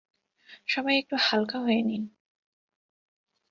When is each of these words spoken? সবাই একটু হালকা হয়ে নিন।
সবাই 0.67 0.95
একটু 0.97 1.15
হালকা 1.21 1.57
হয়ে 1.59 1.81
নিন। 1.83 2.03